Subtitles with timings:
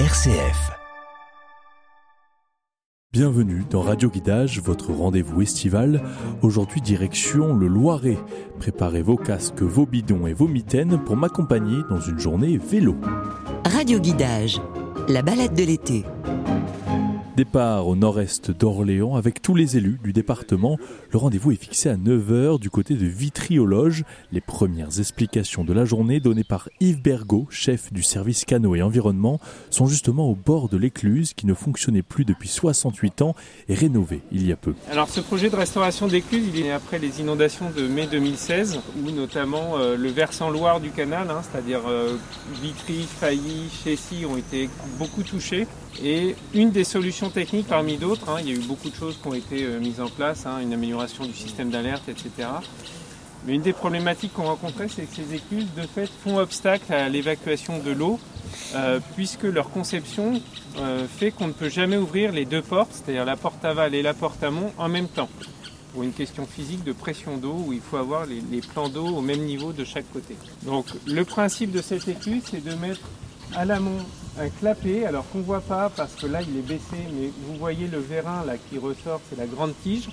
[0.00, 0.72] RCF.
[3.12, 6.02] Bienvenue dans Radio Guidage, votre rendez-vous estival.
[6.42, 8.18] Aujourd'hui, direction le Loiret.
[8.58, 12.96] Préparez vos casques, vos bidons et vos mitaines pour m'accompagner dans une journée vélo.
[13.64, 14.60] Radio Guidage,
[15.08, 16.04] la balade de l'été.
[17.36, 20.78] Départ au nord-est d'Orléans avec tous les élus du département.
[21.10, 24.04] Le rendez-vous est fixé à 9h du côté de Vitry-aux-Loges.
[24.30, 28.82] Les premières explications de la journée données par Yves Bergot, chef du service canot et
[28.82, 29.40] environnement,
[29.70, 33.34] sont justement au bord de l'écluse qui ne fonctionnait plus depuis 68 ans
[33.68, 34.74] et rénovée il y a peu.
[34.88, 39.10] Alors ce projet de restauration d'écluse, il est après les inondations de mai 2016 où
[39.10, 42.16] notamment euh, le versant Loire du canal, hein, c'est-à-dire euh,
[42.62, 45.66] Vitry, Failly, Chessy ont été beaucoup touchés.
[46.02, 49.18] Et une des solutions techniques parmi d'autres, hein, il y a eu beaucoup de choses
[49.20, 52.48] qui ont été euh, mises en place, hein, une amélioration du système d'alerte, etc.
[53.46, 57.08] Mais une des problématiques qu'on rencontrait, c'est que ces écluses, de fait, font obstacle à
[57.08, 58.18] l'évacuation de l'eau,
[58.74, 60.40] euh, puisque leur conception
[60.78, 64.02] euh, fait qu'on ne peut jamais ouvrir les deux portes, c'est-à-dire la porte aval et
[64.02, 65.28] la porte amont, en même temps.
[65.92, 69.06] Pour une question physique de pression d'eau, où il faut avoir les, les plans d'eau
[69.06, 70.36] au même niveau de chaque côté.
[70.62, 73.08] Donc le principe de cette écluse, c'est de mettre
[73.54, 74.04] à l'amont
[74.38, 77.56] un clapet, alors qu'on ne voit pas parce que là il est baissé, mais vous
[77.56, 80.08] voyez le vérin là qui ressort, c'est la grande tige.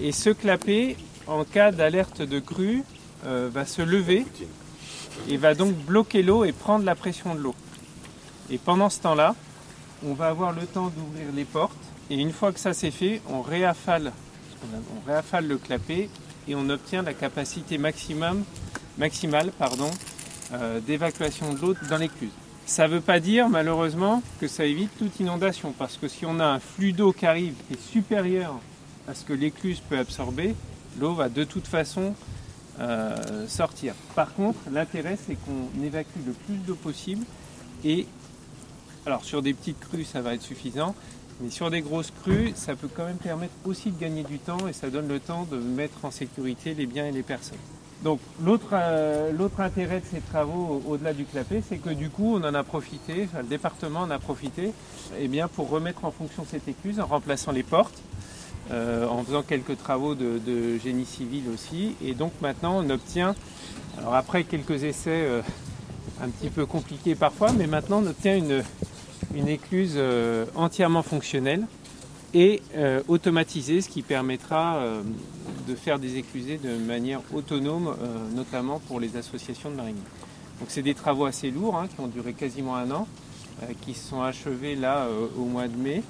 [0.00, 2.82] Et ce clapet, en cas d'alerte de crue,
[3.26, 4.26] euh, va se lever
[5.28, 7.54] et va donc bloquer l'eau et prendre la pression de l'eau.
[8.50, 9.34] Et pendant ce temps-là,
[10.04, 11.76] on va avoir le temps d'ouvrir les portes.
[12.10, 14.12] Et une fois que ça c'est fait, on réaffale,
[14.64, 16.08] on réaffale le clapet
[16.48, 18.44] et on obtient la capacité maximum,
[18.98, 19.90] maximale pardon,
[20.52, 22.32] euh, d'évacuation de l'eau dans l'écluse.
[22.66, 26.38] Ça ne veut pas dire malheureusement que ça évite toute inondation, parce que si on
[26.38, 28.54] a un flux d'eau qui arrive qui est supérieur
[29.08, 30.54] à ce que l'écluse peut absorber,
[30.98, 32.14] l'eau va de toute façon
[32.80, 33.94] euh, sortir.
[34.14, 37.26] Par contre, l'intérêt c'est qu'on évacue le plus d'eau possible
[37.84, 38.06] et
[39.04, 40.94] alors sur des petites crues ça va être suffisant,
[41.40, 44.68] mais sur des grosses crues ça peut quand même permettre aussi de gagner du temps
[44.68, 47.58] et ça donne le temps de mettre en sécurité les biens et les personnes.
[48.02, 52.34] Donc l'autre euh, l'autre intérêt de ces travaux au-delà du clapet, c'est que du coup
[52.34, 54.72] on en a profité, le département en a profité,
[55.20, 58.02] eh bien pour remettre en fonction cette écluse en remplaçant les portes,
[58.72, 63.36] euh, en faisant quelques travaux de, génie civil aussi, et donc maintenant on obtient,
[63.98, 65.40] alors après quelques essais euh,
[66.20, 68.64] un petit peu compliqués parfois, mais maintenant on obtient une,
[69.32, 69.96] une écluse
[70.56, 71.66] entièrement fonctionnelle
[72.34, 75.02] et euh, automatisée, ce qui permettra euh,
[75.68, 80.00] de faire des éclusées de manière autonome, euh, notamment pour les associations de mariniers.
[80.60, 83.06] Donc c'est des travaux assez lourds hein, qui ont duré quasiment un an,
[83.62, 85.06] euh, qui se sont achevés là
[85.38, 86.02] au mois de mai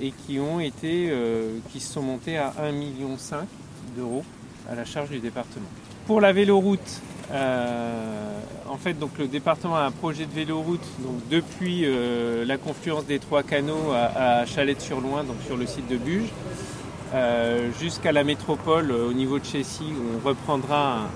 [0.00, 1.12] et qui ont été,
[1.70, 3.16] qui se sont montés à 1,5 million
[3.96, 4.24] d'euros
[4.68, 5.66] à la charge du département.
[6.06, 11.84] Pour la véloroute, en fait, donc le département a un projet de véloroute donc depuis
[12.46, 16.30] la confluence des trois canaux à, Chalette-sur-Loing, donc sur le site de Buge,
[17.12, 21.08] euh, jusqu'à la métropole euh, au niveau de Chessy où on reprendra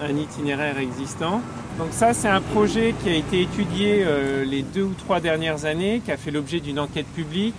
[0.00, 1.40] un, un, itinéraire existant.
[1.76, 5.64] Donc ça c'est un projet qui a été étudié euh, les deux ou trois dernières
[5.64, 7.56] années, qui a fait l'objet d'une enquête publique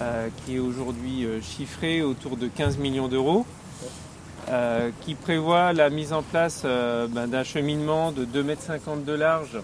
[0.00, 3.46] euh, qui est aujourd'hui euh, chiffrée autour de 15 millions d'euros.
[4.50, 9.58] Euh, qui prévoit la mise en place ben, d'un cheminement de 2,50 m de large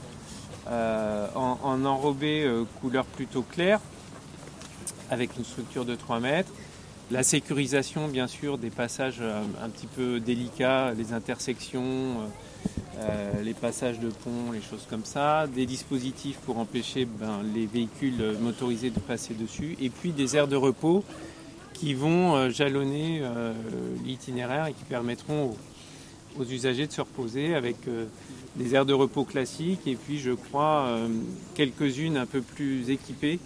[0.66, 2.46] en, en, enrobé
[2.80, 3.80] couleur plutôt claire
[5.10, 6.50] avec une structure de 3 mètres,
[7.10, 12.16] la sécurisation, bien sûr, des passages un, petit peu délicats, les intersections,
[12.98, 17.66] euh, les passages de pont, les choses comme ça, des dispositifs pour empêcher ben, les
[17.66, 21.04] véhicules motorisés de passer dessus, et puis des aires de repos
[21.84, 23.52] qui vont euh, jalonner euh,
[24.06, 25.54] l'itinéraire et qui permettront
[26.38, 28.06] aux, usagers de se reposer avec euh,
[28.56, 30.98] des aires de repos classiques et puis, je crois,
[31.54, 33.38] quelques-unes un peu plus équipées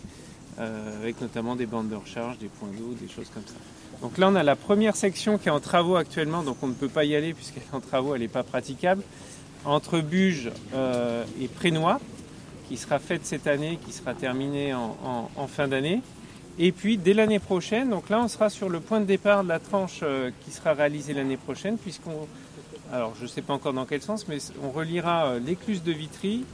[0.59, 3.54] avec notamment des bandes de recharge, des points d'eau, des choses comme ça.
[4.03, 6.75] Donc là, on a la première section qui est en travaux actuellement, donc on ne
[6.75, 9.03] peut pas y aller puisqu'elle est en travaux, elle n'est pas praticable,
[9.65, 12.00] entre Buge euh, et Prénois,
[12.69, 16.03] qui sera faite cette année, qui sera terminée en fin d'année.
[16.60, 19.49] Et puis dès l'année prochaine, donc là on sera sur le point de départ de
[19.49, 22.27] la tranche euh, qui sera réalisée l'année prochaine, puisqu'on,
[22.93, 25.93] alors je ne sais pas encore dans quel sens, mais on reliera euh, l'écluse de
[25.93, 26.45] Vitry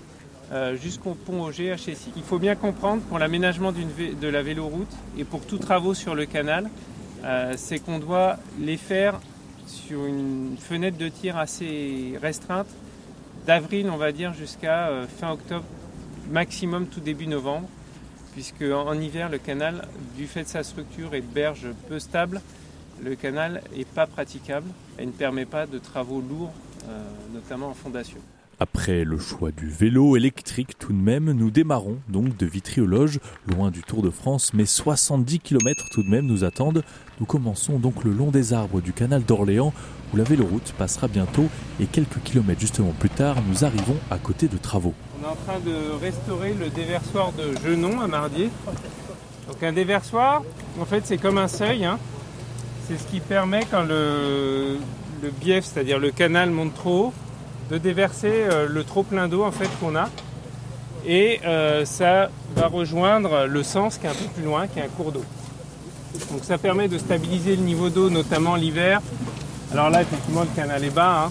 [0.53, 2.13] euh, jusqu'au pont Auger à Chessy.
[2.17, 6.27] Il faut bien comprendre pour l'aménagement de la véloroute et pour tous travaux sur le
[6.27, 6.69] canal,
[7.57, 9.19] c'est qu'on doit les faire
[9.67, 12.67] sur une fenêtre de tir assez restreinte,
[13.47, 15.65] d'avril on va dire jusqu'à fin octobre,
[16.31, 17.67] maximum tout début novembre,
[18.35, 19.87] puisque en, hiver le canal,
[20.17, 22.43] du fait de sa structure et de berge peu stable,
[23.03, 26.53] le canal n'est pas praticable et ne permet pas de travaux lourds,
[26.89, 27.03] euh,
[27.33, 28.19] notamment en fondation.
[28.61, 33.73] Après le choix du vélo électrique tout de même, nous démarrons donc de Vitry-aux-Loges, loin
[33.73, 36.85] du Tour de France, mais 70 km tout de même nous attendent.
[37.19, 39.73] Nous commençons donc le long des arbres du canal d'Orléans,
[40.15, 41.47] où la véloroute passera bientôt,
[41.81, 44.95] et quelques kilomètres justement plus tard, nous arrivons à côté de travaux.
[45.21, 48.49] On est en train de restaurer le déversoir de Genon à Mardier.
[49.49, 50.43] Donc un déversoir,
[50.81, 51.99] en fait c'est comme un seuil, hein.
[52.87, 54.79] c'est ce qui permet quand le,
[55.41, 57.13] bief, c'est-à-dire le canal monte trop haut,
[57.71, 60.09] de déverser euh, le trop plein d'eau en fait qu'on a.
[61.07, 64.83] Et euh, ça va rejoindre le sens qui est un peu plus loin, qui est
[64.83, 65.25] un cours d'eau.
[66.31, 69.01] Donc ça permet de stabiliser le niveau d'eau, notamment l'hiver.
[69.73, 71.31] Alors là, effectivement, le canal est bas, hein.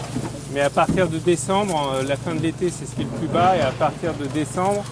[0.53, 3.09] mais à partir de décembre, euh, la fin de l'été, c'est ce qui est le
[3.11, 4.83] plus bas, et à partir de décembre,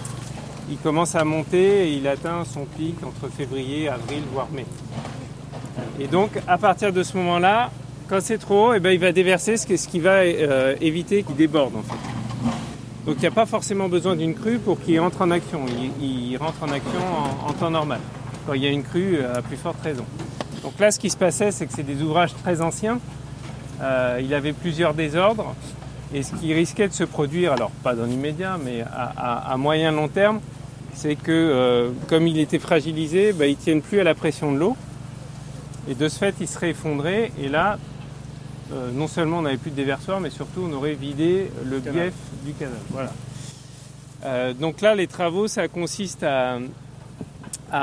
[0.70, 4.64] il commence à monter et il atteint son pic entre février, avril, voire mai.
[6.00, 7.70] Et donc, à partir de ce moment-là,
[8.08, 11.36] quand c'est trop haut, eh ben, il va déverser ce qui va euh, éviter qu'il
[11.36, 11.98] déborde en fait.
[13.06, 15.60] Donc il n'y a pas forcément besoin d'une crue pour qu'il entre en action.
[16.00, 17.00] Il, rentre en action
[17.46, 18.00] en, temps normal.
[18.46, 20.04] Quand il y a une crue, à plus forte raison.
[20.62, 23.00] Donc là, ce qui se passait, c'est que c'est des ouvrages très anciens.
[23.82, 25.54] Euh, il avait plusieurs désordres.
[26.14, 30.08] Et ce qui risquait de se produire, alors pas dans l'immédiat, mais à, moyen long
[30.08, 30.40] terme,
[30.92, 34.58] c'est que comme il était fragilisé, bah, il ne tienne plus à la pression de
[34.58, 34.76] l'eau.
[35.88, 37.32] Et de ce fait, il serait effondré.
[37.40, 37.78] Et là,
[38.72, 42.14] euh, non seulement on n'avait plus de déversoir, mais surtout on aurait vidé le bief
[42.44, 42.78] du canal.
[42.90, 43.12] Voilà.
[44.24, 46.58] Euh, donc là, les travaux, ça consiste à,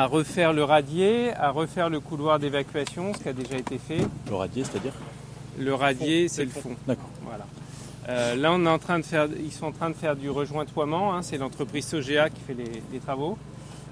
[0.05, 4.01] refaire le radier, à refaire le couloir d'évacuation, ce qui a déjà été fait.
[4.29, 4.93] Le radier, c'est-à-dire?
[5.59, 6.75] Le radier, c'est le fond.
[6.87, 7.09] D'accord.
[7.23, 7.45] Voilà.
[8.07, 10.29] Euh, là, on est en train de faire, ils sont en train de faire du
[10.29, 11.13] rejointoiement.
[11.13, 13.37] Hein, c'est l'entreprise Sogea qui fait les, travaux.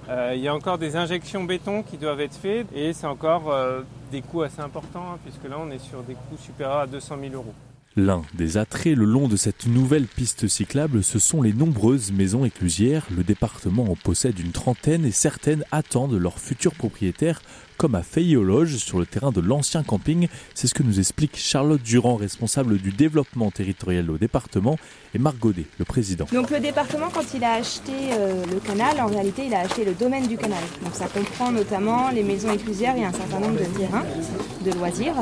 [0.09, 3.53] il y a encore des injections béton qui doivent être faites et c'est encore
[4.11, 7.17] des coûts assez importants, hein, puisque là on est sur des coûts supérieurs à 200
[7.21, 7.53] 000 euros.
[7.99, 12.45] L'un des attraits le long de cette nouvelle piste cyclable, ce sont les nombreuses maisons
[12.45, 13.07] éclusières.
[13.09, 17.41] Le département en possède une trentaine et certaines attendent leurs futurs propriétaires,
[17.75, 20.27] comme à Fayologe, sur le terrain de l'ancien camping.
[20.53, 24.77] C'est ce que nous explique Charlotte Durand, responsable du développement territorial au département,
[25.15, 26.27] et Marc Godet, le président.
[26.31, 29.85] Donc le département, quand il a acheté euh, le canal, en réalité, il a acheté
[29.85, 30.61] le domaine du canal.
[30.83, 34.05] Donc ça comprend notamment les maisons éclusières et un certain nombre de terrains
[34.63, 35.15] de loisirs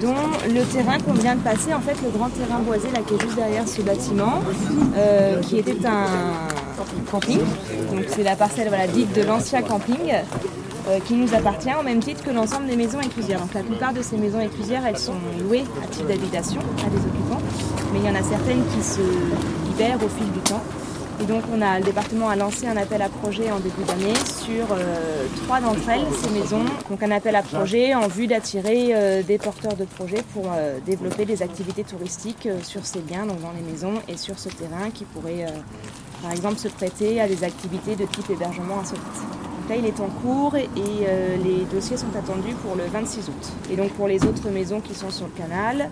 [0.00, 0.14] dont
[0.46, 3.20] le terrain qu'on vient de passer, en fait le grand terrain boisé là qui est
[3.20, 4.40] juste derrière ce bâtiment,
[4.96, 6.06] euh, qui était un
[7.10, 7.40] camping.
[7.90, 10.12] Donc c'est la parcelle voilà, dite de l'ancien camping.
[10.88, 13.40] Euh, qui nous appartient au même titre que l'ensemble des maisons éclusières.
[13.40, 16.96] Donc la plupart de ces maisons éclusières, elles sont louées à titre d'habitation à des
[16.96, 17.42] occupants,
[17.92, 19.02] mais il y en a certaines qui se
[19.68, 20.62] libèrent au fil du temps.
[21.20, 24.14] Et donc on a, le département a lancé un appel à projet en début d'année
[24.24, 26.64] sur euh, trois d'entre elles, ces maisons.
[26.88, 30.78] Donc un appel à projet en vue d'attirer euh, des porteurs de projets pour euh,
[30.86, 34.90] développer des activités touristiques sur ces biens, donc dans les maisons et sur ce terrain
[34.94, 35.46] qui pourrait
[36.22, 39.02] par exemple se prêter à des activités de type hébergement insolite.
[39.04, 43.52] Donc là il est en cours et les dossiers sont attendus pour le 26 août.
[43.70, 45.90] Et donc pour les autres maisons qui sont sur le canal,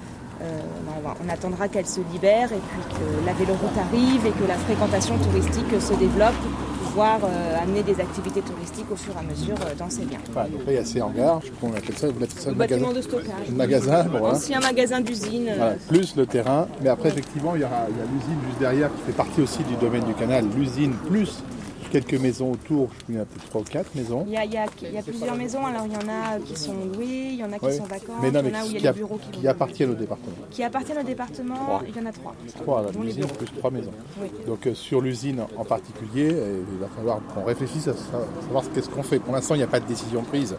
[1.24, 5.16] on attendra qu'elle se libère et puis que la véloroute arrive et que la fréquentation
[5.18, 9.56] touristique se développe pour pouvoir euh, amener des activités touristiques au fur et à mesure
[9.66, 10.18] euh, dans ces biens.
[10.26, 12.56] donc là, il y a ces hangars, je crois qu'on appelle ça, vous ça le
[12.56, 13.50] bâtiment de stockage.
[13.50, 14.34] Un magasin, bon, voilà.
[14.36, 15.50] Ancien magasin d'usine.
[15.88, 18.90] plus le terrain, mais après, effectivement, il y, aura, il y a l'usine juste derrière
[18.94, 20.46] qui fait partie aussi du domaine du canal.
[20.56, 21.42] L'usine plus
[21.90, 24.24] quelques maisons autour, je il y a peut-être trois ou quatre maisons.
[24.26, 26.08] Il y, a, il, y a, il y a, plusieurs maisons, alors il y en
[26.08, 28.54] a qui sont louées, il y en a qui sont vacantes, mais non, mais il
[28.54, 30.36] y en a où il y a des bureaux qui, qui appartiennent au département.
[30.50, 32.34] Qui appartiennent au département, il y en a trois.
[32.60, 33.92] Trois, l'usine plus trois maisons.
[34.20, 34.28] Oui.
[34.46, 38.88] Donc euh, sur l'usine en particulier, euh, il va falloir qu'on réfléchisse à savoir qu'est-ce
[38.88, 39.18] qu'on fait.
[39.18, 40.56] Pour l'instant, il n'y a pas de décision prise.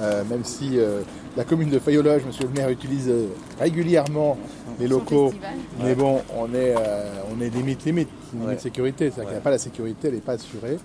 [0.00, 1.02] Euh, même si euh,
[1.36, 3.26] la commune de Fayologe, monsieur le maire, utilise euh,
[3.58, 4.38] régulièrement
[4.78, 5.32] les locaux,
[5.82, 6.74] mais bon, on est,
[7.30, 10.14] on est limite, limite, limite de sécurité, c'est-à-dire qu'il n'y a pas la sécurité, elle
[10.14, 10.78] n'est pas assurée.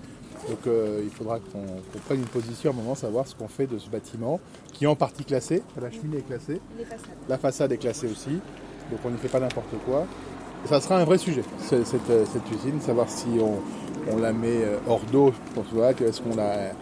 [0.48, 0.58] Donc
[1.02, 3.88] il faudra qu'on prenne une position à un moment, savoir ce qu'on fait de ce
[3.88, 4.38] bâtiment,
[4.72, 6.60] qui est en partie classé, la cheminée est classée,
[7.28, 8.38] la façade est classée aussi,
[8.90, 10.06] donc on n'y fait pas n'importe quoi.
[10.64, 13.60] Et ça sera un vrai sujet, cette, cette usine, savoir si on,
[14.12, 15.32] on la met hors d'eau,
[16.00, 16.72] est-ce qu'on la,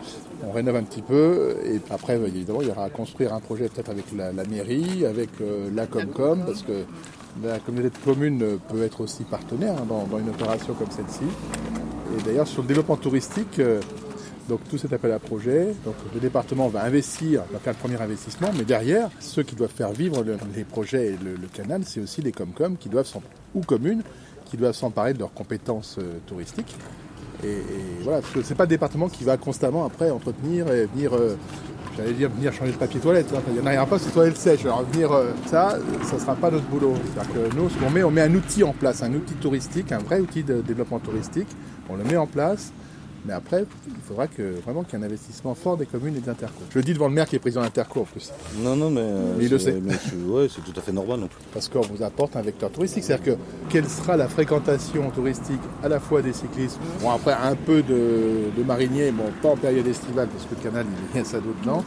[0.47, 3.69] on rénove un petit peu et après évidemment il y aura à construire un projet
[3.69, 6.85] peut-être avec la, mairie, avec euh, la Comcom parce que
[7.43, 11.25] la communauté de communes peut être aussi partenaire hein, dans, une opération comme celle-ci.
[12.17, 13.81] Et d'ailleurs sur le développement touristique, euh,
[14.49, 18.01] donc tout cet appel à projet, donc le département va investir, va faire le premier
[18.01, 20.23] investissement, mais derrière, ceux qui doivent faire vivre
[20.55, 23.11] les projets et le, canal, c'est aussi les Comcom qui doivent,
[23.55, 24.03] ou communes,
[24.45, 26.77] qui doivent s'emparer de leurs compétences euh, touristiques.
[27.45, 31.15] Et, voilà, parce que c'est pas le département qui va constamment après entretenir et venir,
[31.15, 31.37] euh,
[31.97, 33.33] j'allais dire venir changer de papier toilette.
[33.35, 33.41] Hein.
[33.49, 34.65] Il n'y en a rien pas, c'est toilette sèche.
[34.65, 35.11] Alors venir
[35.47, 36.95] ça, ça sera pas notre boulot.
[37.13, 39.93] C'est-à-dire que nous, ce qu'on met, on met un outil en place, un outil touristique,
[39.93, 41.49] un vrai outil de développement touristique.
[41.89, 42.73] On le met en place
[43.25, 46.21] mais après, il faudra que, vraiment qu'il y ait un investissement fort des communes et
[46.21, 46.67] des intercours.
[46.71, 48.33] Je le dis devant le maire qui est président d'intercours en plus.
[48.59, 49.81] Non, non, mais, euh, il le sait.
[50.27, 51.21] Oui, c'est tout à fait normal.
[51.21, 53.05] Non Parce qu'on vous apporte un vecteur touristique.
[53.05, 53.41] C'est-à-dire que
[53.71, 58.63] quelle sera la fréquentation touristique à la fois des cyclistes, bon après un peu de,
[58.65, 61.61] mariniers, bon pas en période estivale parce que le canal il y a ça d'autre
[61.61, 61.85] dedans,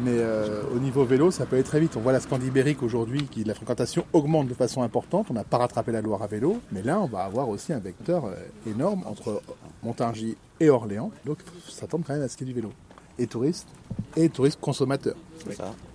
[0.00, 1.96] mais euh, au niveau vélo, ça peut aller très vite.
[1.96, 5.26] On voit la Scandibérique aujourd'hui, qui la fréquentation augmente de façon importante.
[5.30, 7.78] On n'a pas rattrapé la Loire à vélo, mais là, on va avoir aussi un
[7.78, 8.34] vecteur euh,
[8.70, 9.42] énorme entre
[9.82, 11.10] Montargis et Orléans.
[11.24, 11.38] Donc,
[11.68, 12.72] ça tombe quand même à ce qui est du vélo.
[13.18, 13.68] Et touristes,
[14.16, 15.16] et touristes consommateurs.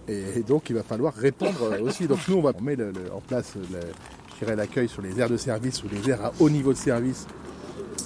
[0.08, 2.08] Et, donc, il va falloir répondre euh, aussi.
[2.08, 3.54] Donc, nous, on va mettre en place
[4.46, 7.26] l'accueil sur les aires de service ou les aires à haut niveau de service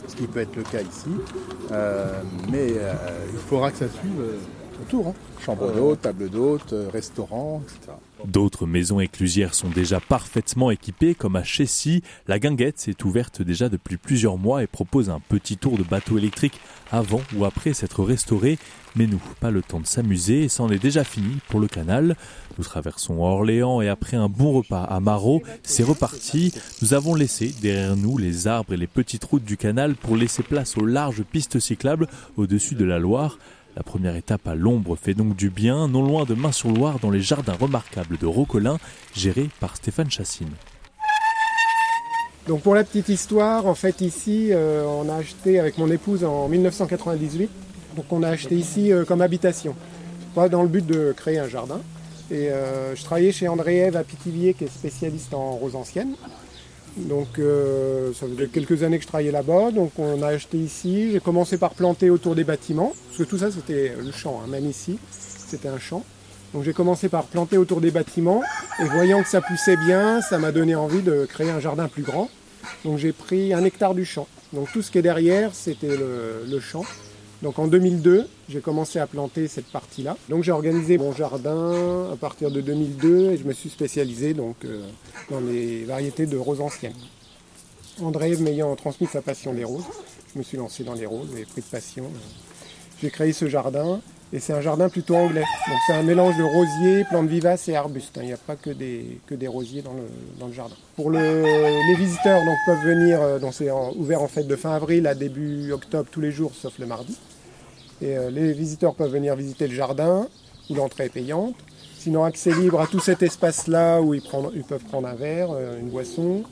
[0.07, 1.09] ce qui peut être le cas ici.
[2.51, 4.21] mais il faudra que ça suive
[4.81, 5.07] autour.
[5.07, 5.13] Hein.
[5.39, 7.93] Chambre d'hôte, table d'hôte, euh, restaurant, etc.
[8.25, 12.01] D'autres maisons éclusières sont déjà parfaitement équipées, comme à Chessy.
[12.27, 16.17] La Guinguette s'est ouverte déjà depuis plusieurs mois et propose un petit tour de bateau
[16.17, 16.59] électrique
[16.91, 18.57] avant ou après s'être restauré.
[18.95, 22.15] Mais nous, pas le temps de s'amuser et c'en est déjà fini pour le canal.
[22.57, 26.51] Nous traversons Orléans et après un bon repas à Marot, c'est reparti.
[26.81, 30.41] Nous avons laissé derrière nous les arbres et les petites routes du canal pour laisser
[30.41, 32.07] place aux larges pistes cyclables
[32.37, 33.37] au-dessus de la Loire.
[33.77, 37.21] La première étape à l'ombre fait donc du bien, non loin de Main-sur-Loire, dans les
[37.21, 38.79] jardins remarquables de Rocolin,
[39.13, 40.49] gérés par Stéphane Chassine.
[42.47, 46.23] Donc pour la petite histoire, en fait ici, euh, on a acheté avec mon épouse
[46.23, 47.51] en 1998.
[47.95, 49.75] Donc on a acheté ici euh, comme habitation,
[50.33, 51.79] pas dans le but de créer un jardin.
[52.31, 56.15] Et euh, je travaillais chez André Eve à Pithiviers, qui est spécialiste en rose ancienne.
[56.97, 61.11] Donc euh, ça faisait quelques années que je travaillais là-bas, donc on a acheté ici.
[61.11, 64.47] J'ai commencé par planter autour des bâtiments, parce que tout ça c'était le champ, hein.
[64.49, 66.03] même ici c'était un champ.
[66.53, 68.41] Donc j'ai commencé par planter autour des bâtiments,
[68.79, 72.03] et voyant que ça poussait bien, ça m'a donné envie de créer un jardin plus
[72.03, 72.29] grand.
[72.83, 74.27] Donc j'ai pris un hectare du champ.
[74.53, 76.83] Donc tout ce qui est derrière, c'était le champ.
[77.43, 80.17] Donc en 2002, j'ai commencé à planter cette partie-là.
[80.27, 84.55] Donc j'ai organisé mon jardin à partir de 2002 et je me suis spécialisé donc,
[84.65, 84.87] euh,
[85.29, 86.95] dans les variétés de roses anciennes.
[88.01, 89.85] André m'ayant transmis sa passion des roses,
[90.33, 92.11] je me suis lancé dans les roses et pris de passion.
[93.01, 94.01] J'ai créé ce jardin
[94.33, 95.43] et c'est un jardin plutôt anglais.
[95.67, 98.19] Donc c'est un mélange de rosiers, plantes vivaces et arbustes.
[98.21, 99.93] Il n'y a pas que des, que des rosiers dans
[100.47, 100.75] le, jardin.
[100.95, 105.07] Pour les visiteurs donc, peuvent venir, euh, donc c'est ouvert en fait de fin avril
[105.07, 107.17] à début octobre tous les jours sauf le mardi.
[108.01, 110.27] Et euh, les visiteurs peuvent venir visiter le jardin
[110.69, 111.55] où l'entrée est payante.
[111.97, 114.21] Sinon accès libre à tout cet espace-là où ils,
[114.55, 116.43] ils, peuvent prendre un verre, euh, une boisson.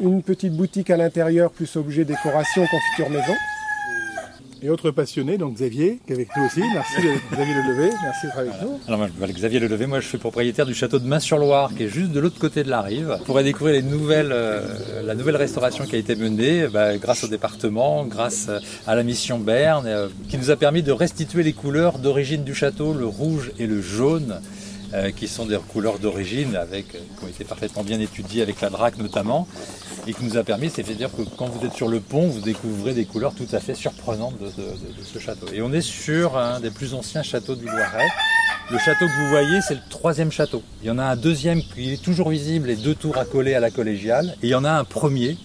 [0.00, 3.34] Une petite boutique à l'intérieur plus objet décoration, confiture maison
[4.62, 6.60] et autre passionné, donc Xavier, qui est avec nous aussi.
[6.60, 6.94] Merci
[7.32, 8.80] Xavier Lelevé, merci d'être avec nous.
[8.86, 12.12] Alors moi, Xavier Lelevé, moi je suis propriétaire du château de Main-sur-Loire, qui est juste
[12.12, 13.16] de l'autre côté de la rive.
[13.18, 14.60] Vous pourrez découvrir les nouvelles, euh,
[15.04, 19.02] la nouvelle restauration qui a été menée bah, grâce au département, grâce euh, à la
[19.02, 23.06] mission Berne, euh, qui nous a permis de restituer les couleurs d'origine du château, le
[23.06, 24.40] rouge et le jaune.
[25.16, 28.98] Qui sont des couleurs d'origine avec qui ont été parfaitement bien étudiées avec la drac
[28.98, 29.46] notamment
[30.06, 32.94] et qui nous a permis, c'est-à-dire que quand vous êtes sur le pont, vous découvrez
[32.94, 34.52] des couleurs tout à fait surprenantes de,
[35.04, 35.46] ce château.
[35.52, 38.08] Et on est sur un des plus anciens châteaux du Loiret.
[38.70, 40.62] Le château que vous voyez, c'est le troisième château.
[40.82, 43.60] Il y en a un deuxième qui est toujours visible et deux tours accolées à
[43.60, 44.36] la collégiale.
[44.42, 45.36] Et il y en a un premier.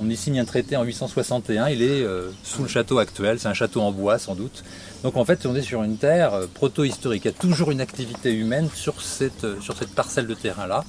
[0.00, 1.68] On y signe un traité en 861.
[1.70, 3.38] Il est euh, sous le château actuel.
[3.40, 4.62] C'est un château en bois, sans doute.
[5.02, 7.24] Donc en fait, on est sur une terre euh, proto-historique.
[7.24, 10.84] Il y a toujours une activité humaine sur cette, euh, sur cette parcelle de terrain-là.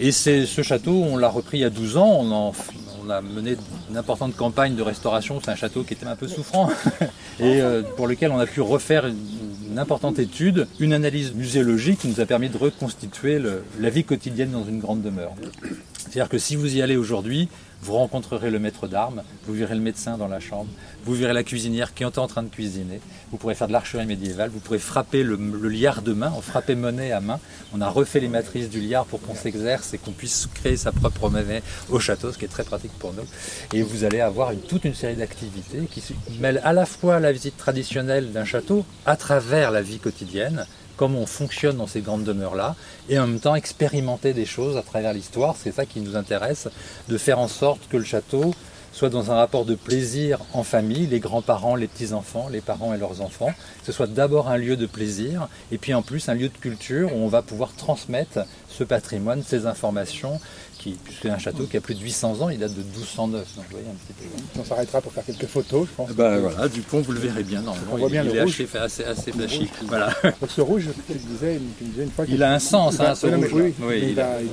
[0.00, 2.52] Et c'est ce château, on l'a repris il y a 12 ans,
[3.04, 3.56] on, a mené
[3.90, 6.70] une importante campagne de restauration, c'est un château qui était un peu souffrant,
[7.40, 7.60] et
[7.96, 12.26] pour lequel on a pu refaire une, importante étude, une analyse muséologique qui nous a
[12.26, 13.38] permis de reconstituer
[13.78, 15.34] la vie quotidienne dans une grande demeure.
[15.98, 17.48] C'est-à-dire que si vous y allez aujourd'hui,
[17.82, 20.70] vous rencontrerez le maître d'armes, vous verrez le médecin dans la chambre,
[21.04, 24.06] vous verrez la cuisinière qui est en train de cuisiner, vous pourrez faire de l'archerie
[24.06, 25.36] médiévale, vous pourrez frapper le,
[25.68, 27.40] liard de main, on frappait monnaie à main,
[27.74, 30.92] on a refait les matrices du liard pour qu'on s'exerce et qu'on puisse créer sa
[30.92, 33.24] propre monnaie au château, ce qui est très pratique pour nous.
[33.72, 36.02] Et vous allez avoir toute une série d'activités qui
[36.38, 40.66] mêlent à la fois la visite traditionnelle d'un château à travers la vie quotidienne,
[41.02, 42.76] comment on fonctionne dans ces grandes demeures-là,
[43.08, 45.56] et en même temps expérimenter des choses à travers l'histoire.
[45.58, 46.68] C'est ça qui nous intéresse,
[47.08, 48.54] de faire en sorte que le château
[48.92, 52.98] soit dans un rapport de plaisir en famille, les grands-parents, les petits-enfants, les parents et
[52.98, 56.34] leurs enfants, que ce soit d'abord un lieu de plaisir, et puis en plus un
[56.34, 60.40] lieu de culture où on va pouvoir transmettre ce patrimoine, ces informations
[60.82, 63.40] qui, puisque c'est un château qui a plus de 800 ans, il date de 1209.
[63.56, 64.60] Donc vous voyez un petit peu.
[64.60, 66.10] On s'arrêtera pour faire quelques photos, je pense.
[66.10, 67.60] Bah voilà, Dupont, vous le verrez bien.
[67.62, 68.60] Non, On voit bien il le est rouge.
[68.60, 69.70] assez, assez, assez flashy.
[69.86, 70.12] Voilà.
[70.24, 73.14] Donc ce rouge, me disais, me disais une fois Il a un sens, il hein,
[73.14, 73.48] ce rouge.
[73.52, 74.48] oui, Oui, il, il va, il.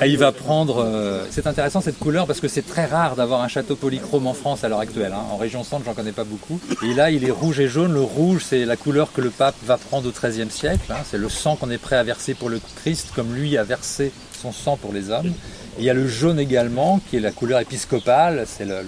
[0.00, 0.78] Ah, il va prendre.
[0.84, 4.34] euh, c'est intéressant cette couleur parce que c'est très rare d'avoir un château polychrome en
[4.34, 5.12] France à l'heure actuelle.
[5.14, 5.22] hein.
[5.30, 6.60] En région centre, j'en connais pas beaucoup.
[6.82, 7.92] Et là, il est rouge et jaune.
[7.94, 10.90] Le rouge, c'est la couleur que le pape va prendre au XIIIe siècle.
[10.92, 10.96] hein.
[11.10, 14.12] C'est le sang qu'on est prêt à verser pour le Christ, comme lui a versé
[14.36, 15.32] son sang pour les hommes.
[15.78, 18.46] Et il y a le jaune également, qui est la couleur épiscopale.
[18.46, 18.82] C'est la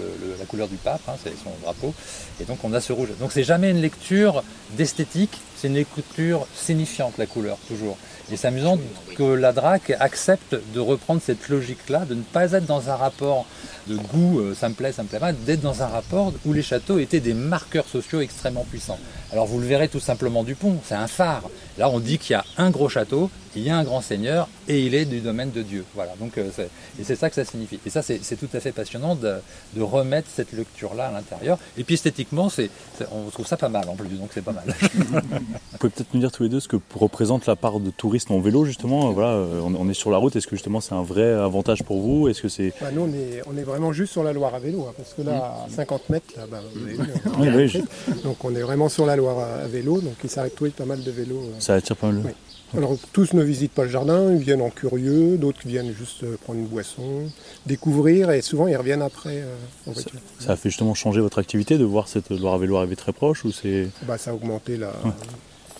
[0.46, 1.94] couleur du pape, hein, c'est son drapeau.
[2.40, 3.08] Et donc on a ce rouge.
[3.20, 4.42] Donc c'est jamais une lecture
[4.76, 7.96] d'esthétique, c'est une lecture signifiante la couleur toujours.
[8.30, 8.78] Et c'est amusant
[9.16, 13.46] que la DRAC accepte de reprendre cette logique-là, de ne pas être dans un rapport
[13.88, 16.52] de goût, euh, ça me plaît, ça me plaît pas, d'être dans un rapport où
[16.52, 18.98] les châteaux étaient des marqueurs sociaux extrêmement puissants.
[19.32, 21.42] Alors vous le verrez tout simplement du pont, c'est un phare.
[21.76, 24.48] Là on dit qu'il y a un gros château, il y a un grand seigneur
[24.68, 25.84] et il est du domaine de Dieu.
[25.94, 26.70] Voilà, donc euh, c'est-
[27.00, 27.78] et c'est ça que ça signifie.
[27.86, 29.34] Et ça c'est tout à fait passionnant de,
[29.74, 31.58] de remettre cette lecture-là à l'intérieur.
[31.76, 32.70] Et puis esthétiquement, c'est
[33.12, 34.64] on trouve ça pas mal en plus, donc c'est pas mal.
[34.92, 38.32] Vous pouvez peut-être nous dire tous les deux ce que représente la part de tourisme
[38.32, 39.12] en vélo, justement.
[39.12, 40.34] Voilà, euh, on on est sur la route.
[40.36, 42.28] Est-ce que justement c'est un vrai avantage pour vous?
[42.28, 42.72] Est-ce que c'est.
[42.80, 45.12] Bah, nous, on est, on est vraiment juste sur la Loire à vélo, hein, parce
[45.14, 47.84] que là, à 50 mètres, là, bah, vous avez vu, on Oui, est oui,
[48.24, 50.84] donc on est vraiment sur la Loire à, à vélo, donc il s'arrête tous pas
[50.86, 51.42] mal de vélos.
[51.42, 51.60] euh.
[51.60, 52.22] Ça attire pas mal.
[52.24, 52.32] Oui.
[52.76, 56.36] Alors tous ne visitent pas le jardin, ils viennent en curieux, d'autres viennent juste euh,
[56.44, 57.30] prendre une boisson,
[57.64, 59.54] découvrir, et souvent ils reviennent après euh,
[59.86, 60.20] en voiture.
[60.38, 63.12] Ça a fait justement changer votre activité de voir cette Loire à vélo arriver très
[63.14, 63.88] proche ou c'est.
[64.06, 64.92] Bah, ça a augmenté la...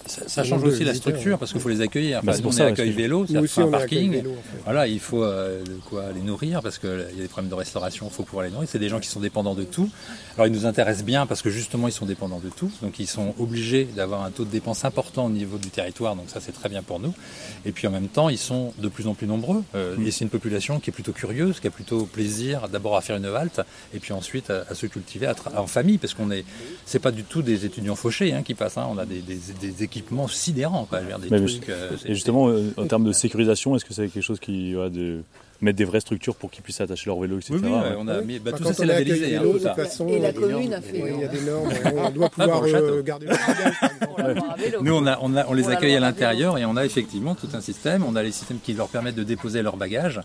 [0.08, 1.38] Ça, change aussi la structure ouais.
[1.38, 2.18] parce qu'il faut les accueillir.
[2.22, 3.72] Bah, Enfin, c'est pour on ça, accueil c'est- vélo, Nous c'est-à-dire aussi, qu'il faut on
[3.74, 4.12] un est accueil parking.
[4.22, 4.62] vélo, en fait.
[4.64, 7.54] Voilà, il faut euh, de quoi les nourrir parce qu'il y a des problèmes de
[7.54, 8.68] restauration, il faut pouvoir les nourrir.
[8.70, 9.88] C'est des gens qui sont dépendants de tout.
[10.36, 13.06] Alors ils nous intéressent bien parce que justement ils sont dépendants de tout, donc ils
[13.08, 16.52] sont obligés d'avoir un taux de dépense important au niveau du territoire, donc ça c'est
[16.52, 17.12] très bien pour nous.
[17.66, 20.24] Et puis en même temps ils sont de plus en plus nombreux euh, et c'est
[20.24, 23.60] une population qui est plutôt curieuse, qui a plutôt plaisir d'abord à faire une halte
[23.94, 26.44] et puis ensuite à, à se cultiver à en famille parce qu'on est,
[26.86, 28.86] c'est pas du tout des étudiants fauchés hein, qui passent, hein.
[28.90, 31.68] on a des, des- des équipements sidérants, quoi, je veux dire, des Mais trucs.
[31.68, 34.88] euh, Et justement, euh, en termes de sécurisation, est-ce que c'est quelque chose qui va
[34.88, 35.22] de
[35.60, 37.54] mettre des vraies structures pour qu'ils puissent attacher leur vélo, etc.
[37.54, 37.78] Oui, oui, ouais.
[37.80, 39.74] ouais, on a mis, bah, Bah, tout ça c'est labellisé, hein, tout ça.
[39.74, 41.32] façon, Et la il y a des commune a fait, Oui, il y a euh,
[41.32, 41.68] des normes,
[42.06, 44.80] on doit Pas pouvoir euh, garder le.
[44.82, 47.48] Nous, on, a, on, a- on les accueille à l'intérieur et on a effectivement tout
[47.54, 48.04] un système.
[48.04, 50.20] On a les systèmes qui leur permettent de déposer leurs bagages.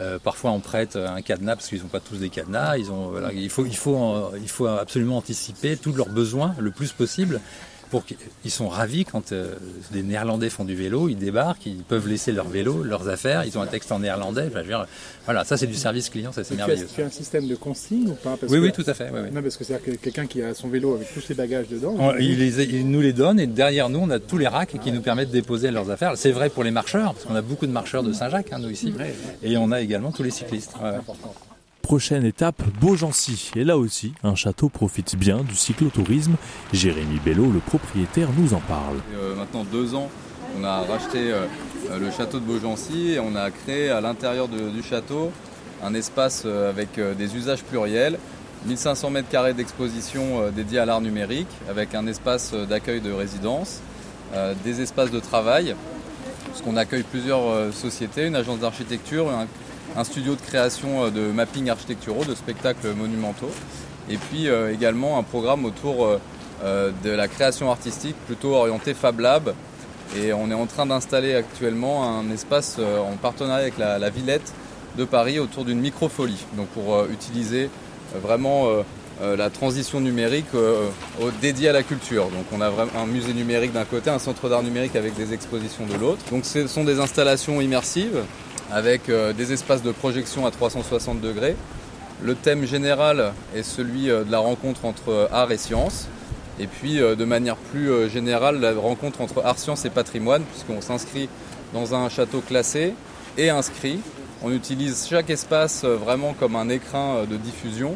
[0.00, 2.76] Euh, parfois, on prête un cadenas parce qu'ils n'ont pas tous des cadenas.
[2.76, 6.54] Ils ont, voilà, il, faut, il, faut, en- il faut absolument anticiper tous leurs besoins
[6.58, 7.40] le plus possible.
[7.90, 8.04] Pour
[8.44, 9.54] ils sont ravis quand euh,
[9.92, 13.56] des Néerlandais font du vélo, ils débarquent, ils peuvent laisser leur vélo, leurs affaires, ils
[13.56, 14.44] ont un texte en néerlandais.
[14.48, 14.86] Enfin, je veux dire,
[15.24, 16.88] voilà, ça c'est du service client, ça c'est Tu as, merveilleux.
[16.94, 18.36] tu as un système de consigne ou pas?
[18.38, 19.10] Parce Oui, que- oui, tout à fait.
[19.12, 19.30] oui, oui.
[19.32, 21.94] Non, parce que c'est-à-dire que quelqu'un qui a son vélo avec tous ses bagages dedans.
[21.98, 24.76] On- il, les- il nous les donne et derrière nous on a tous les racks
[24.82, 26.12] qui nous permettent de déposer leurs affaires.
[26.16, 28.70] C'est vrai pour les marcheurs, parce qu'on a beaucoup de marcheurs de Saint-Jacques, hein, nous
[28.70, 28.92] ici,
[29.42, 30.72] et on a également tous les cyclistes.
[31.88, 33.50] Prochaine étape, Beaugency.
[33.56, 36.34] Et là aussi, un château profite bien du cyclotourisme.
[36.70, 38.98] Jérémy Bello, le propriétaire, nous en parle.
[39.14, 40.10] Euh, maintenant deux ans,
[40.60, 41.46] on a racheté euh,
[41.90, 45.32] euh, le château de Beaugency et on a créé à l'intérieur du château
[45.82, 48.18] un espace avec des usages pluriels,
[48.66, 53.80] 1500 mètres carrés d'exposition dédiés à l'art numérique, avec un espace d'accueil de résidence,
[54.62, 55.74] des espaces de travail,
[56.48, 59.30] parce qu'on accueille plusieurs sociétés, une agence d'architecture,
[59.98, 63.50] un, studio de création euh, de mapping architecturaux, de spectacles monumentaux,
[64.08, 66.06] et puis euh, également un programme autour
[66.64, 69.54] euh, de la création artistique plutôt orienté Fab Lab.
[70.16, 74.54] Et on est en train d'installer actuellement un espace en partenariat avec la, Villette
[74.96, 76.46] de Paris autour d'une microfolie.
[76.56, 77.68] Donc pour utiliser
[78.22, 78.68] vraiment
[79.20, 80.46] la transition numérique
[81.42, 82.24] dédiée à la culture.
[82.30, 85.84] Donc on a un musée numérique d'un côté, un centre d'art numérique avec des expositions
[85.84, 86.22] de l'autre.
[86.30, 88.24] Donc ce sont des installations immersives
[88.72, 91.56] avec euh, des espaces de projection à 360 degrés.
[92.22, 96.08] Le thème général est celui euh, de la rencontre entre euh, art et science.
[96.60, 101.28] Et puis de manière plus générale, la rencontre entre art, science et patrimoine, puisqu'on s'inscrit
[101.72, 102.94] dans un château classé
[103.36, 104.00] et inscrit.
[104.42, 107.94] On utilise chaque espace vraiment comme un écrin de diffusion.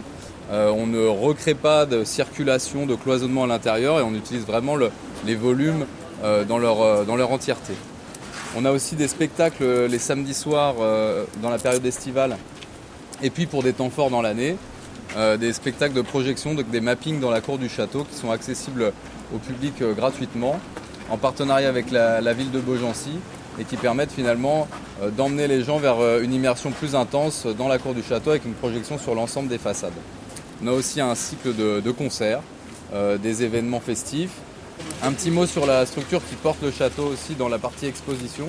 [0.53, 4.93] On ne recrée pas de circulation, de cloisonnement à l'intérieur et on utilise vraiment le-
[5.27, 5.85] les volumes
[6.49, 7.73] dans leur entièreté.
[8.55, 12.37] On a aussi des spectacles euh, les samedis soirs euh, dans la période estivale
[13.23, 14.57] et puis pour des temps forts dans l'année,
[15.17, 18.31] euh, des spectacles de projection, donc des mappings dans la cour du château qui sont
[18.31, 18.93] accessibles
[19.35, 20.61] au public gratuitement
[21.09, 23.13] en partenariat avec la, ville de Beaugency
[23.59, 24.69] et qui permettent finalement
[25.17, 28.55] d'emmener les gens vers une immersion plus intense dans la cour du château avec une
[28.55, 29.93] projection sur l'ensemble des façades.
[30.63, 32.41] On a aussi un cycle de, concerts,
[33.23, 34.33] des événements festifs.
[35.03, 38.49] Un petit mot sur la structure qui porte le château aussi dans la partie exposition.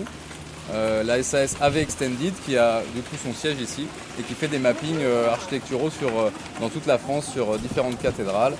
[0.71, 3.85] euh, la SAS AV Extended qui a du coup son siège ici
[4.19, 6.29] et qui fait des mappings euh, architecturaux sur, euh,
[6.61, 8.53] dans toute la France sur différentes cathédrales,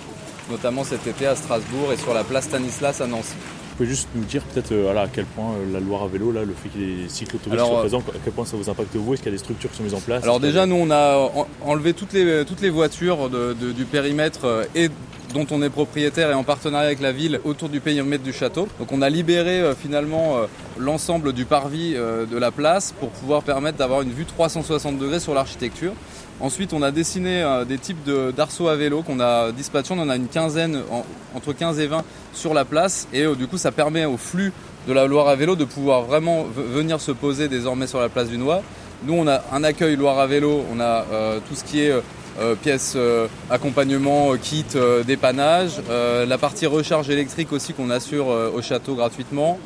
[0.51, 3.35] notamment cet été à Strasbourg et sur la place Stanislas à Nancy.
[3.69, 6.43] Vous pouvez juste nous dire peut-être voilà, à quel point la Loire à vélo, là,
[6.43, 8.95] le fait qu'il y ait des cyclotouristes Alors, présents, à quel point ça vous impacte
[8.95, 9.13] vous?
[9.13, 10.23] Est-ce qu'il y a des structures qui sont mises en place?
[10.23, 13.85] Alors déjà nous on a en- enlevé toutes les, toutes les voitures de- de- du
[13.85, 14.89] périmètre et
[15.33, 18.67] dont on est propriétaire et en partenariat avec la ville autour du périmètre du château.
[18.79, 20.45] Donc on a libéré euh, finalement euh,
[20.77, 25.19] l'ensemble du parvis euh, de la place pour pouvoir permettre d'avoir une vue 360 degrés
[25.19, 25.93] sur l'architecture.
[26.39, 29.93] Ensuite, on a dessiné des types de- d'arceaux à vélo qu'on a dispatchés.
[29.95, 33.07] On en a une quinzaine, en- entre 15 et 20 sur la place.
[33.13, 34.51] Et du coup, ça permet au flux
[34.87, 38.29] de la Loire à vélo de pouvoir vraiment venir se poser désormais sur la place
[38.29, 38.61] du Noir.
[39.05, 40.63] Nous, on a un accueil Loire à vélo.
[40.73, 41.05] On a
[41.47, 41.93] tout ce qui est
[42.39, 45.73] euh, pièces, euh, accompagnement, euh, kit, euh, dépannage.
[45.89, 49.57] La partie recharge électrique aussi qu'on assure au château gratuitement.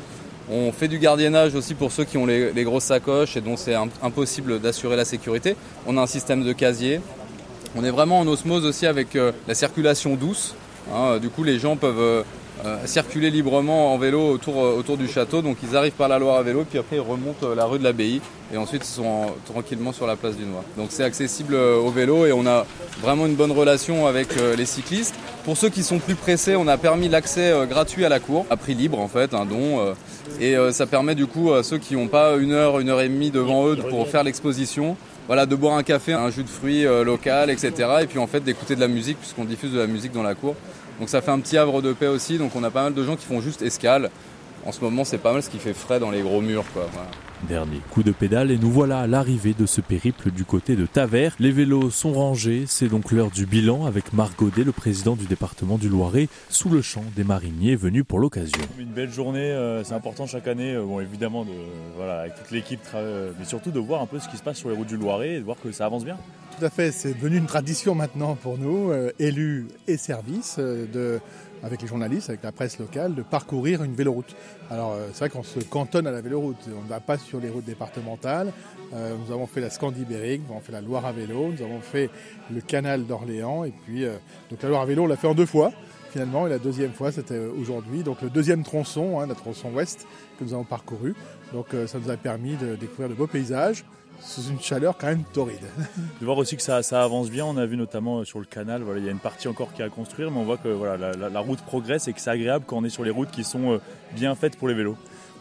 [0.50, 3.74] On fait du gardiennage aussi pour ceux qui ont les, grosses sacoches et dont c'est
[3.74, 5.56] im- impossible d'assurer la sécurité.
[5.86, 7.00] On a un système de casier.
[7.76, 9.08] On est vraiment en osmose aussi avec
[9.46, 10.54] la circulation douce.
[10.94, 11.18] hein.
[11.18, 12.24] du coup, les gens peuvent
[12.64, 15.42] euh, circuler librement en vélo autour, euh, autour du château.
[15.42, 17.78] Donc, ils arrivent par la Loire à vélo, puis après, ils remontent euh, la rue
[17.78, 18.20] de l'Abbaye.
[18.52, 20.62] Et ensuite, ils sont en- tranquillement sur la place du Noir.
[20.76, 22.66] Donc, c'est accessible euh, au vélo et on a
[23.00, 25.14] vraiment une bonne relation avec les cyclistes.
[25.44, 28.56] Pour ceux qui sont plus pressés, on a permis l'accès gratuit à la cour, à
[28.56, 29.94] prix libre en fait, un don.
[30.40, 33.08] et ça permet du coup à ceux qui n'ont pas une heure, une heure et
[33.08, 36.82] demie devant eux pour faire l'exposition, voilà, de boire un café, un jus de fruits
[37.04, 37.72] local, etc.
[38.02, 40.34] Et puis en fait d'écouter de la musique puisqu'on diffuse de la musique dans la
[40.34, 40.54] cour.
[40.98, 42.38] Donc ça fait un petit havre de paix aussi.
[42.38, 44.10] Donc on a pas mal de gens qui font juste escale.
[44.68, 46.86] En ce moment, c'est pas mal ce qui fait frais dans les gros murs, quoi.
[46.92, 47.08] voilà.
[47.48, 50.86] Dernier coup de pédale et nous voilà à l'arrivée de ce périple du côté de
[50.86, 51.34] Tavers.
[51.38, 55.26] Les vélos sont rangés, c'est donc l'heure du bilan avec Marc Godet, le président du
[55.26, 58.58] département du Loiret, sous le champ des mariniers venus pour l'occasion.
[58.78, 61.52] Une belle journée, euh, c'est important chaque année, euh, bon évidemment de,
[61.96, 64.58] voilà, avec toute l'équipe, euh, mais surtout de voir un peu ce qui se passe
[64.58, 66.16] sur les routes du Loiret et de voir que ça avance bien.
[66.58, 71.20] Tout à fait, c'est devenu une tradition maintenant pour nous, élus et services, de,
[71.62, 74.36] avec les journalistes, avec la presse locale, de parcourir une véloroute.
[74.70, 77.40] Alors euh, c'est vrai qu'on se cantonne à la véloroute, on ne va pas sur
[77.40, 78.52] les routes départementales.
[78.94, 81.80] Euh, nous avons fait la Scandibérique, nous avons fait la Loire à vélo, nous avons
[81.80, 82.10] fait
[82.52, 84.16] le canal d'Orléans, et puis euh,
[84.50, 85.72] donc la Loire à vélo on l'a fait en deux fois
[86.10, 90.06] finalement, et la deuxième fois c'était aujourd'hui, donc le deuxième tronçon, hein, la tronçon ouest
[90.38, 91.14] que nous avons parcouru.
[91.52, 93.84] Donc euh, ça nous a permis de découvrir de beaux paysages
[94.20, 95.64] sous une chaleur quand même torride.
[96.20, 98.82] De voir aussi que ça, avance bien, on a vu notamment euh, sur le canal,
[98.96, 101.40] il y a une partie encore qui est à construire, mais on voit que la,
[101.40, 103.78] route progresse et que c'est agréable quand on est sur les routes qui sont euh,
[104.14, 104.96] bien faites pour les vélos.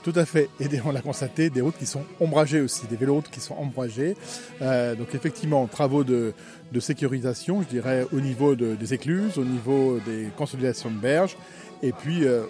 [0.07, 0.49] Tout à fait.
[0.61, 4.15] Et on l'a constaté, des routes qui sont ombragées aussi, des véloroutes qui sont ombragées.
[4.61, 6.33] Euh, donc effectivement, travaux de,
[6.79, 11.35] sécurisation, je dirais, au niveau de- des écluses, au niveau des consolidations de berges.
[11.83, 12.43] Et puis, euh,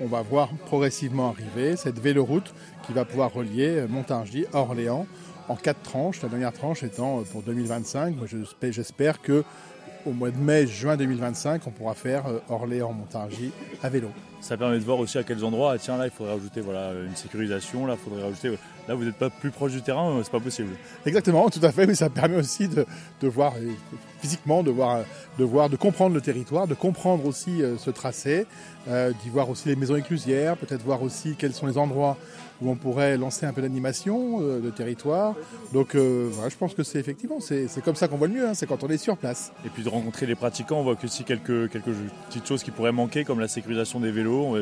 [0.00, 2.54] on va voir progressivement arriver cette véloroute
[2.86, 5.06] qui va pouvoir relier euh, Montargis à Orléans
[5.50, 8.16] en quatre tranches, la dernière tranche étant pour 2025.
[8.16, 9.44] Moi, j'espère- j'espère que
[10.06, 14.08] au mois de mai, juin 2025, on pourra faire euh, Orléans-Montargis à vélo.
[14.40, 16.92] Ça permet de voir aussi à quels endroits, ah, tiens là il faudrait rajouter voilà,
[16.92, 20.22] une sécurisation, là il faudrait rajouter, là vous n'êtes pas plus proche du terrain, euh,
[20.24, 20.70] c'est pas possible.
[21.06, 21.86] Exactement, tout à fait.
[21.86, 22.84] Oui, ça permet aussi de,
[23.20, 23.70] de voir euh,
[24.22, 25.02] physiquement, de voir, euh,
[25.38, 28.46] de voir, de comprendre le territoire, de comprendre aussi euh, ce tracé,
[28.88, 32.16] euh, d'y voir aussi les maisons éclusières, peut-être voir aussi quels sont les endroits
[32.62, 35.34] où on pourrait lancer un peu d'animation euh, de territoire.
[35.72, 38.48] Donc, euh, voilà, je pense que c'est effectivement, c'est comme ça qu'on voit le mieux.
[38.48, 39.52] hein, c'est quand on est sur place.
[39.64, 41.70] Et puis de rencontrer les pratiquants, on voit que quelques,
[42.28, 44.44] petites choses qui pourraient manquer, comme la sécurisation des vélos.
[44.44, 44.56] On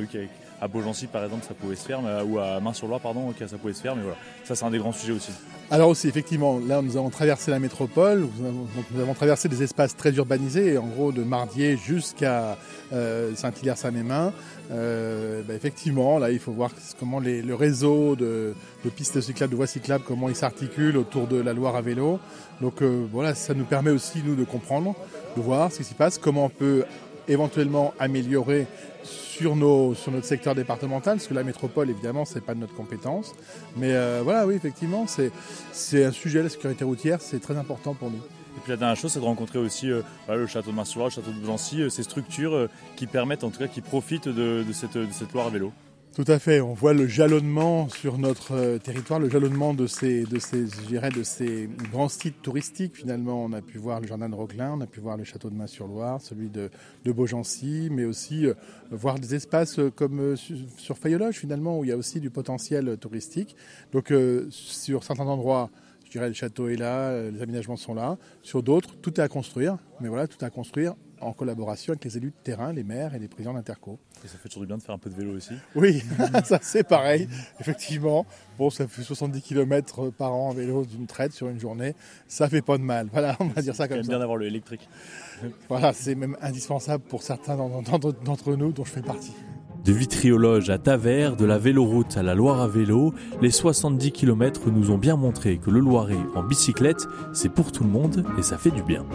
[0.60, 3.80] qu'à Beaugency par exemple ça pouvait se faire, ou à Main-sur-Loire pardon, ça pouvait se
[3.80, 5.32] faire, mais voilà, ça c'est un des grands sujets aussi.
[5.72, 10.12] Alors aussi, effectivement, là, nous avons traversé la métropole, nous avons, traversé des espaces très
[10.14, 12.58] urbanisés, en gros de Mardier jusqu'à
[12.92, 14.32] euh, Saint-Hilaire-Saint-Mémin.
[14.72, 19.52] Euh, bah, effectivement, là, il faut voir comment les- le réseau de, de pistes cyclables,
[19.52, 22.18] de voies cyclables, comment il s'articule autour de la Loire à vélo.
[22.60, 24.96] Donc euh, voilà, ça nous permet aussi, nous, de comprendre,
[25.36, 26.82] de voir ce qui s'y passe, comment on peut
[27.28, 28.66] éventuellement améliorer
[29.40, 32.74] sur, nos, sur notre secteur départemental, parce que la métropole, évidemment, c'est pas de notre
[32.74, 33.34] compétence.
[33.74, 38.10] Mais euh, voilà, oui, effectivement, c'est un sujet, la sécurité routière, c'est très important pour
[38.10, 38.18] nous.
[38.18, 41.08] Et puis la dernière chose, c'est de rencontrer aussi euh, voilà, le château de Main-sur-Loire,
[41.08, 44.62] le château de Beaugency, euh, ces structures qui permettent, en tout cas, qui profitent de,
[44.62, 45.72] de cette, de cette Loire à vélo.
[46.16, 50.24] Tout à fait, on voit le jalonnement sur notre euh, territoire, le jalonnement de ces,
[50.24, 52.96] de ces, de ces grands sites touristiques.
[52.96, 55.50] Finalement, on a pu voir le jardin de Roquelin, on a pu voir le château
[55.50, 56.68] de Main-sur-Loire, celui de,
[57.04, 58.54] Beaugency, mais aussi euh,
[58.90, 62.30] voir des espaces euh, comme sur, sur Fayologe, finalement, où il y a aussi du
[62.30, 63.54] potentiel touristique.
[63.92, 64.12] Donc,
[64.50, 65.70] sur certains endroits,
[66.06, 68.18] je dirais, le château est là, les aménagements sont là.
[68.42, 72.04] Sur d'autres, tout est à construire, mais voilà, tout est à construire en collaboration avec
[72.04, 73.98] les élus de terrain, les maires et les présidents d'interco.
[74.24, 75.54] Et ça fait toujours du bien de faire un peu de vélo aussi.
[75.74, 76.02] Oui,
[76.44, 77.28] ça c'est pareil,
[77.60, 78.26] effectivement.
[78.58, 81.94] Bon, ça fait 70 km par an en vélo d'une traite sur une journée,
[82.28, 83.08] ça fait pas de mal.
[83.12, 84.10] Voilà, on va dire ça comme J'aime ça.
[84.10, 84.88] bien d'avoir le électrique.
[85.68, 89.32] Voilà, c'est même indispensable pour certains d'entre d'entre nous dont je fais partie.
[89.84, 94.70] De Vitriologe à Tavers, de la véloroute à la Loire à vélo, les 70 km
[94.70, 98.42] nous ont bien montré que le Loiret en bicyclette, c'est pour tout le monde et
[98.42, 99.06] ça fait du bien.